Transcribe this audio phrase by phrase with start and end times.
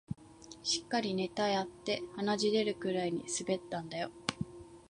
[0.63, 4.09] しっかりネタやって鼻血出るくらい滑ったんだよ